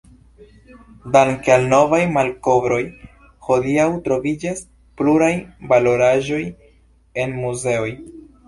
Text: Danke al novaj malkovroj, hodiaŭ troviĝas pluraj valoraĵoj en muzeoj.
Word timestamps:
Danke 1.15 1.51
al 1.55 1.67
novaj 1.73 1.99
malkovroj, 2.15 2.79
hodiaŭ 3.49 3.87
troviĝas 4.09 4.65
pluraj 5.03 5.31
valoraĵoj 5.75 6.43
en 7.27 7.41
muzeoj. 7.47 7.91